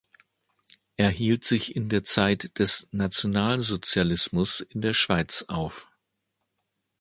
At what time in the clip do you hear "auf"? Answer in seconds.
5.47-5.91